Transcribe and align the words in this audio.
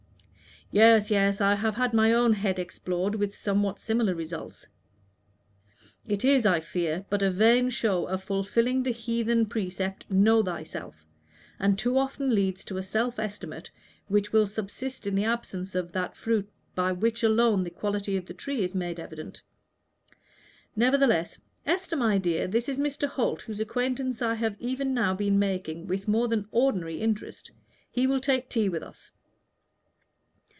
"Yes, 0.73 1.11
yes; 1.11 1.41
I 1.41 1.55
have 1.55 1.75
had 1.75 1.93
my 1.93 2.13
own 2.13 2.31
head 2.31 2.57
explored 2.57 3.15
with 3.15 3.35
somewhat 3.35 3.77
similar 3.77 4.15
results. 4.15 4.65
It 6.07 6.23
is, 6.23 6.45
I 6.45 6.61
fear, 6.61 7.05
but 7.09 7.21
a 7.21 7.29
vain 7.29 7.69
show 7.69 8.07
of 8.07 8.23
fulfilling 8.23 8.81
the 8.83 8.91
heathen 8.93 9.47
precept, 9.47 10.05
'Know 10.09 10.41
thyself,' 10.41 11.05
and 11.59 11.77
too 11.77 11.97
often 11.97 12.33
leads 12.33 12.63
to 12.63 12.77
a 12.77 12.83
self 12.83 13.19
estimate 13.19 13.69
which 14.07 14.31
will 14.31 14.47
subsist 14.47 15.05
in 15.05 15.13
the 15.13 15.25
absence 15.25 15.75
of 15.75 15.91
that 15.91 16.15
fruit 16.15 16.49
by 16.73 16.93
which 16.93 17.21
alone 17.21 17.65
the 17.65 17.69
quality 17.69 18.15
of 18.15 18.25
the 18.27 18.33
tree 18.33 18.63
is 18.63 18.73
made 18.73 18.97
evident. 18.97 19.41
Nevertheless 20.73 21.37
Esther, 21.65 21.97
my 21.97 22.17
dear, 22.17 22.47
this 22.47 22.69
is 22.69 22.79
Mr. 22.79 23.09
Holt, 23.09 23.41
whose 23.41 23.59
acquaintance 23.59 24.21
I 24.21 24.35
have 24.35 24.55
now 24.61 25.13
been 25.15 25.37
making 25.37 25.87
with 25.87 26.07
more 26.07 26.29
than 26.29 26.47
ordinary 26.49 27.01
interest. 27.01 27.51
He 27.91 28.07
will 28.07 28.21
take 28.21 28.47
tea 28.47 28.69
with 28.69 28.83
us." 28.83 29.11